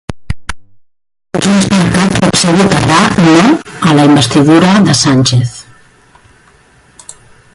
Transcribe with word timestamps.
JxCat 1.43 2.13
potser 2.23 2.55
votarà 2.61 3.03
'no'a 3.25 3.93
la 3.99 4.07
investidura 4.09 4.73
de 4.89 4.99
Sánchez. 5.03 5.55